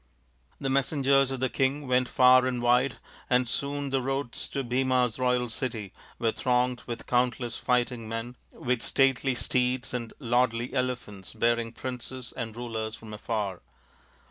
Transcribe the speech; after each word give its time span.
The 0.59 0.67
messengers 0.67 1.29
of 1.29 1.41
the 1.41 1.47
king 1.49 1.87
went 1.87 2.09
far 2.09 2.47
and 2.47 2.59
wide, 2.59 2.97
and 3.29 3.47
soon 3.47 3.91
the 3.91 4.01
roads 4.01 4.47
to 4.49 4.63
Bhima's 4.63 5.19
royal 5.19 5.47
city 5.47 5.93
were 6.17 6.31
thronged 6.31 6.81
with 6.87 7.05
countless 7.05 7.59
fighting 7.59 8.09
men, 8.09 8.35
with 8.51 8.81
stately 8.81 9.35
steeds 9.35 9.93
and 9.93 10.11
lordly 10.17 10.73
elephants 10.73 11.33
bearing 11.33 11.71
princes 11.71 12.33
and 12.35 12.57
rulers 12.57 12.95
from 12.95 13.13
afar. 13.13 13.61